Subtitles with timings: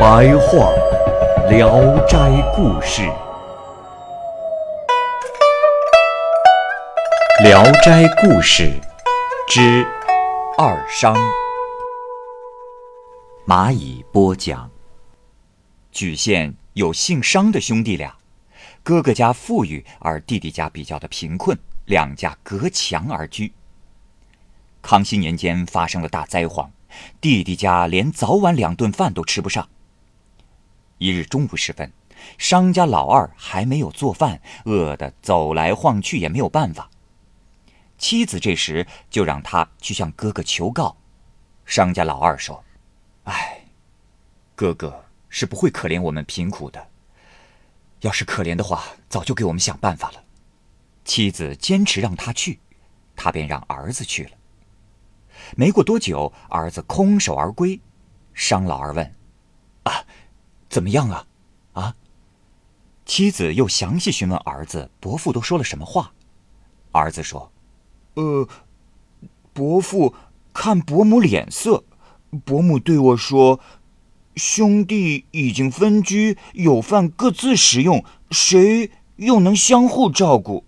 [0.00, 0.72] 白话
[1.50, 2.16] 《聊斋
[2.56, 3.02] 故事》，
[7.42, 8.62] 《聊斋故事》
[9.46, 9.86] 之
[10.56, 11.14] 二商。
[13.46, 14.70] 蚂蚁播讲。
[15.92, 18.16] 莒县有姓商的兄弟俩，
[18.82, 23.52] 哥哥家富裕，而弟弟家比较的贫困，两家隔墙而居。
[24.80, 26.72] 康熙年间发生了大灾荒，
[27.20, 29.68] 弟弟家连早晚两顿饭都吃不上。
[31.00, 31.90] 一日中午时分，
[32.36, 36.90] 商家老二还没有做饭，饿得走来晃去也没有办法。
[37.96, 40.94] 妻子这时就让他去向哥哥求告。
[41.64, 42.62] 商家老二说
[43.24, 43.64] ：“哎，
[44.54, 46.88] 哥哥。”是不会可怜我们贫苦的。
[48.00, 50.24] 要是可怜的话，早就给我们想办法了。
[51.04, 52.58] 妻子坚持让他去，
[53.14, 54.30] 他便让儿子去了。
[55.56, 57.80] 没过多久，儿子空手而归。
[58.34, 59.14] 商老二问：“，
[60.70, 61.26] 怎么样啊？
[61.74, 61.94] 啊？”
[63.04, 66.12] 妻子又详细询问儿子伯父都说了什么话。
[66.92, 67.52] 儿子说
[68.14, 68.48] ：“呃，
[69.52, 70.14] 伯父
[70.54, 71.84] 看伯母脸色，
[72.46, 73.60] 伯母对我说。”
[74.36, 80.64] 兄弟已经分居，有饭各自食用，谁又能相互照顾？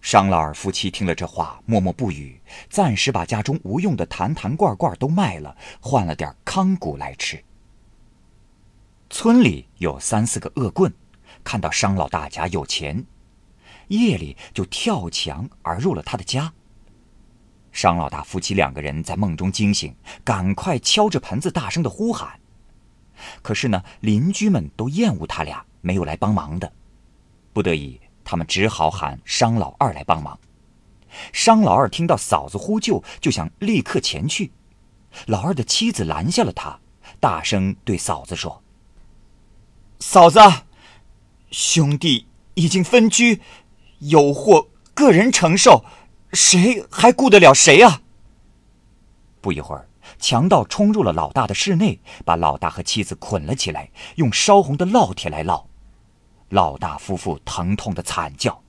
[0.00, 7.44] 商老二夫妻听了这话，默默不语，暂时把家中无用的坛坛罐罐都卖了，换了点糠谷来吃。
[9.16, 10.92] 村里有三四个恶棍，
[11.44, 13.06] 看到商老大家有钱，
[13.86, 16.52] 夜里就跳墙而入了他的家。
[17.70, 22.40] 商老大夫妻两个人在梦中惊醒，赶快敲着盆子，大声的呼喊。
[23.40, 26.72] 可是呢，邻居们都厌恶他俩，没有来帮忙的。
[27.52, 30.36] 不得已，他们只好喊商老二来帮忙。
[31.32, 34.50] 商老二听到嫂子呼救，就想立刻前去。
[35.28, 36.80] 老二的妻子拦下了他，
[37.20, 38.60] 大声对嫂子说
[40.06, 40.38] ：“嫂子，
[41.50, 43.40] 兄弟已经分居，
[44.00, 45.82] 有祸个人承受。”
[46.30, 48.02] 谁还顾得了谁啊？
[49.40, 49.88] 不一会儿，
[50.18, 55.64] 强盗冲入了老大的室内，把老大和妻子捆了起来，用烧红的烙铁来烙。
[56.50, 58.62] 老大夫妇疼痛的惨叫。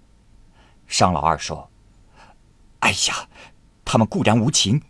[0.87, 1.69] 商老二说
[2.79, 3.27] ：“哎呀，
[3.83, 4.81] 他们固然无情，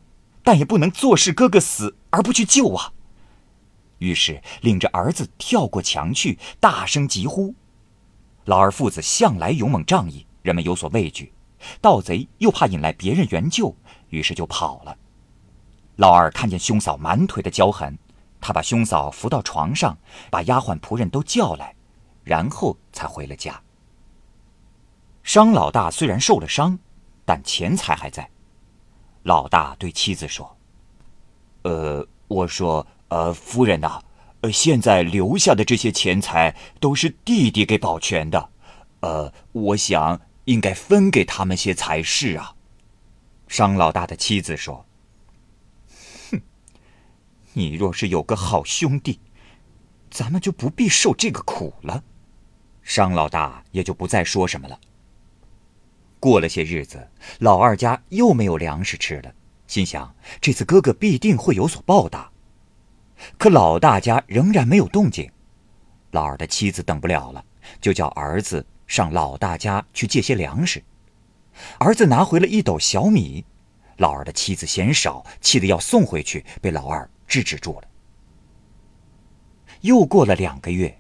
[0.43, 2.93] 但也不能坐视哥哥死而不去救啊！”
[4.05, 7.55] 于是领着儿子跳过墙去，大声疾呼。
[8.43, 11.33] 老二父子向来勇猛仗义，人们有所畏惧。
[11.81, 13.75] 盗贼又怕引来别人援救，
[14.09, 14.95] 于是就跑了。
[15.95, 17.97] 老二看见兄嫂满腿的焦痕，
[18.39, 19.97] 他把兄嫂扶到床上，
[20.29, 21.73] 把丫鬟仆人都叫来，
[22.23, 23.59] 然后才回了家。
[25.23, 26.77] 商老大虽然受了伤，
[27.25, 28.29] 但钱财还在。
[29.23, 30.55] 老大对妻子说
[31.65, 34.01] ：“呃，我说，呃，夫人呐，
[34.41, 38.49] 呃，现在留下的这些钱财都是弟弟给保全的，
[38.99, 42.53] 呃，我想。”应该分给他们些才是啊！
[43.47, 44.85] 商老大的妻子说
[46.29, 46.39] ：“哼，
[47.53, 49.19] 你若是有个好兄弟，
[50.11, 52.03] 咱们就不必受这个苦了。”
[52.85, 54.79] 商老大也就不再说什么了。
[56.19, 59.33] 过了些日子，老二家又没有粮食吃了，
[59.65, 62.31] 心想这次哥哥必定会有所报答。
[63.37, 65.31] 可老大家仍然没有动静，
[66.11, 67.43] 老二的妻子等不了了，
[67.79, 68.65] 就叫儿子。
[68.87, 70.83] 上老大家去借些粮食，
[71.79, 73.43] 儿子拿回了一斗小米，
[73.97, 77.87] 老二的妻子嫌少，气得要送回去，被老二制止住了。
[79.81, 80.95] 又过了两个月，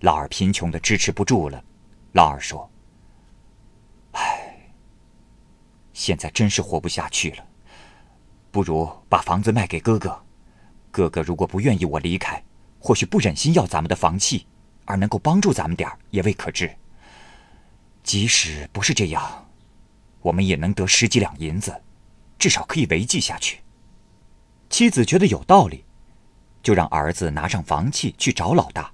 [0.00, 1.64] 老二贫穷的支持不住了，
[2.12, 2.70] 老二说
[4.12, 4.68] ：“唉，
[5.94, 7.44] 现在真是活不下去了，
[8.50, 10.22] 不如把房子卖给哥哥。
[10.90, 12.42] 哥哥如果不愿意我离开，
[12.78, 14.46] 或许不忍心要咱们的房契，
[14.84, 16.70] 而能够帮助咱们点儿，也未可知。”
[18.02, 19.48] 即使不是这样，
[20.20, 21.82] 我们也能得十几两银子，
[22.38, 23.60] 至少可以维系下去。
[24.70, 25.84] 妻子觉得有道理，
[26.62, 28.90] 就让儿子拿上房契去找老大。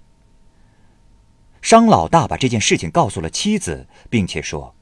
[1.63, 4.75] 商老大把这件事情告诉了妻子，并且说：“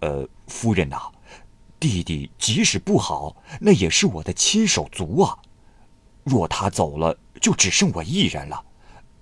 [0.00, 1.10] 呃，夫人呐，
[1.78, 5.38] 弟弟即使不好，那也是我的亲手足啊。
[6.26, 8.60] 若他走了，就只剩我一人了。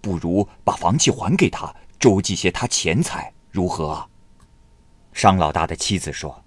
[0.01, 4.09] 不如把房契还给他，周济些他钱财，如何？
[5.13, 6.43] 商老大的妻子说：“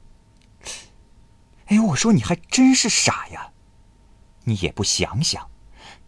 [1.69, 3.51] 哎，我说你还真是傻呀，
[4.45, 5.47] 你也不想想，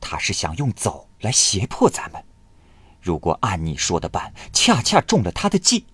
[0.01, 2.25] 他是想用走来胁迫咱们。
[3.00, 5.86] 如果按你说的办，恰恰中了他的计。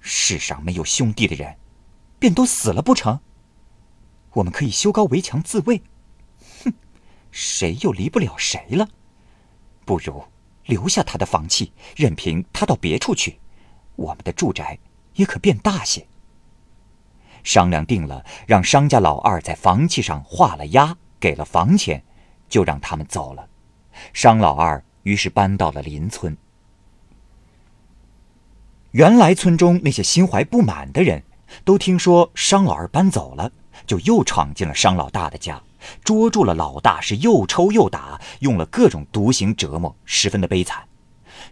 [0.00, 1.56] 世上没有兄弟的人，
[2.18, 3.20] 便都死了不成？
[4.32, 5.84] 我们可以修高围墙自卫。
[7.40, 8.88] 谁又离不了谁了？”
[9.86, 10.24] 不如
[10.64, 13.38] 留下他的房契，任凭他到别处去，
[13.94, 14.76] 我们的住宅
[15.14, 16.04] 也可变大些。
[17.44, 22.02] 商量定了，让商家老二在房契上画了押，给了房钱，
[22.48, 23.48] 就让他们走了。
[24.12, 26.36] 商老二于是搬到了邻村。
[28.90, 31.22] 原来村中那些心怀不满的人，
[31.64, 33.52] 都听说商老二搬走了，
[33.86, 35.62] 就又闯进了商老大的家。
[36.02, 40.82] 捉住了老大，是又抽又打，用了各种毒刑折磨，十分的悲惨。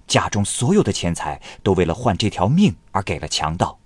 [0.07, 3.79] 家中所有的钱财都为了换这条命而给了强盗。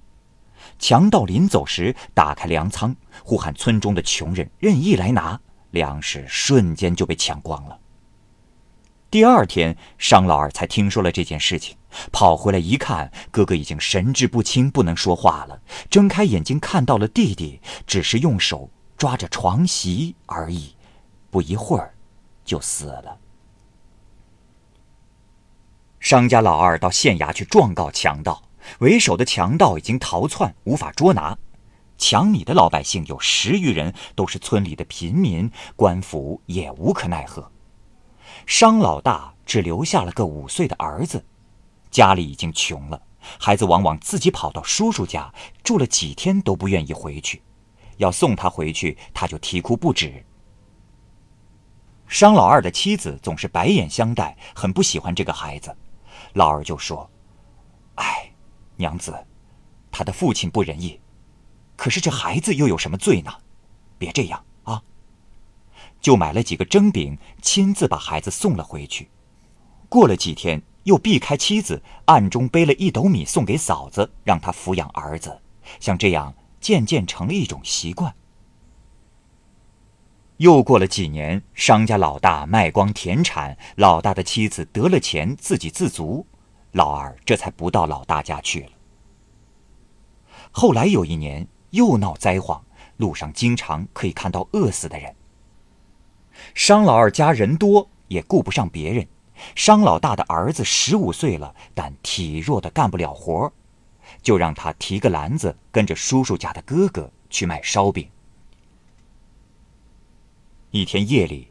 [0.79, 5.39] 强盗临走时打开粮仓，呼喊村中的穷人任意来拿，
[5.73, 7.79] 粮食瞬间就被抢光了。
[9.11, 11.77] 第二天，商老二才听说了这件事情，
[12.13, 15.61] 跑回来一看，哥哥已经神志不清，不能说话了。
[15.91, 18.71] 睁开眼睛看到了弟弟，只是用手。
[19.01, 20.77] 抓着床席而已，
[21.31, 21.95] 不一会儿
[22.45, 23.17] 就死了。
[26.01, 28.43] 商家老二到县衙去状告强盗，
[28.81, 31.39] 为首的强盗已经逃窜，无法捉拿。
[31.97, 37.51] 抢米的老百姓有十余人，都是村里的贫民，官府也无可奈何。
[38.45, 41.25] 商老大只留下了个五岁的儿子，
[41.91, 43.01] 家里已经穷了，
[43.39, 45.33] 孩子往往自己跑到叔叔家
[45.65, 47.41] 住了几天都不愿意回去。
[48.01, 50.25] 要送他回去，他就啼哭不止。
[52.09, 55.77] 商老二的妻子总是白眼相待，很不喜欢这个孩子。
[56.33, 57.09] 老二就说
[57.97, 58.33] ：“哎，
[58.77, 59.15] 娘子，
[59.93, 60.99] 他的父亲不仁义，
[61.77, 63.31] 可是这孩子又有什么罪呢？
[63.99, 64.83] 别这样啊！”
[66.01, 69.11] 就买了几个蒸饼，亲自把孩子送了回去。
[69.91, 75.39] 过了几天，又避开妻子，暗中背了一斗米送给嫂子，让她抚养儿子。
[75.79, 76.35] 像这样。
[76.61, 78.15] 渐渐成了一种习惯。
[80.37, 86.27] 又过了几年，商家老大卖光田产，老大的妻子得了钱，自给自足，
[86.73, 88.71] 老二这才不到老大家去了。
[90.51, 92.65] 后来有一年又闹灾荒，
[92.97, 95.15] 路上经常可以看到饿死的人。
[96.55, 99.07] 商老二家人多，也顾不上别人。
[99.55, 103.53] 商老大的儿子十五岁了，但体弱的干不了活
[104.23, 108.09] 就让他提个篮子，跟着叔叔家的哥哥去卖烧饼。
[110.71, 111.49] 一天夜里，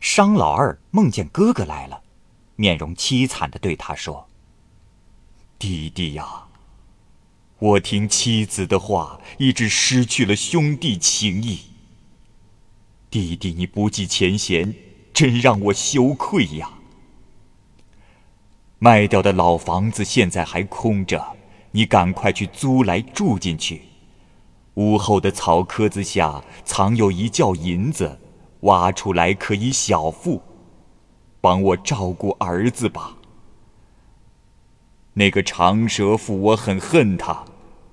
[0.00, 2.02] 商老二梦见哥哥来了，
[2.56, 4.28] 面容凄惨的对他说
[5.58, 6.44] ：“弟弟呀，
[7.58, 11.60] 我听妻子的话，一直失去了兄弟情谊。
[13.10, 14.74] 弟弟，你不计前嫌，
[15.14, 16.72] 真让我羞愧呀。
[18.78, 21.36] 卖掉的老房子现在还空着。”
[21.70, 23.82] 你赶快去租来住进去。
[24.74, 28.18] 屋后的草棵子下藏有一窖银子，
[28.60, 30.40] 挖出来可以小付。
[31.40, 33.16] 帮我照顾儿子吧。
[35.14, 37.44] 那个长舌妇，我很恨他，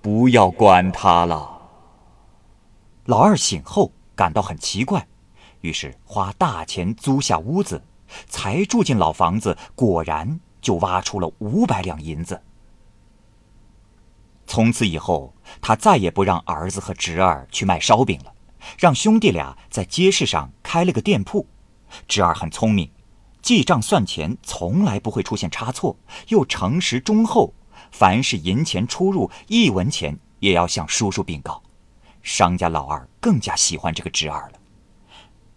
[0.02, 1.62] 不要管他了。
[3.06, 5.08] 老二醒后感到很奇怪，
[5.62, 7.82] 于是花大钱租下屋子，
[8.28, 12.40] 才住进老房子，果然就挖出了五百两银子。
[14.48, 18.34] 从此以后，他再也不让儿子和侄儿去卖烧饼了，
[18.78, 21.48] 让兄弟俩在街市上开了个店铺。
[22.08, 22.90] 侄儿很聪明，
[23.42, 25.98] 记账算钱从来不会出现差错，
[26.28, 27.54] 又诚实忠厚，
[27.92, 31.62] 凡是银钱出入一文钱也要向叔叔禀告。
[32.22, 34.60] 商家老二更加喜欢这个侄儿了。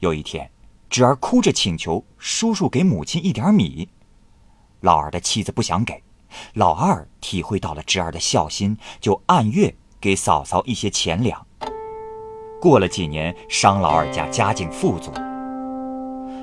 [0.00, 0.50] 有一天，
[0.88, 3.88] 侄儿哭着请求叔叔给母亲一点米，
[4.80, 6.02] 老二的妻子不想给。
[6.54, 11.46] 老二体会到了侄儿的孝心，就按月给嫂嫂一些钱粮。
[12.60, 15.12] 过了几年，商老二家家境富足。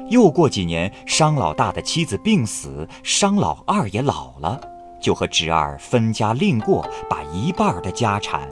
[0.10, 4.62] 又过几年，商老大的妻子病死，商老二也老了，
[5.02, 8.50] 就和侄儿分家另过，把一半的家产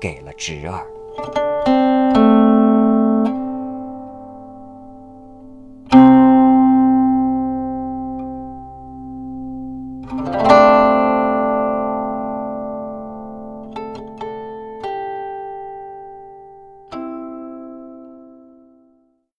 [0.00, 1.45] 给了侄儿。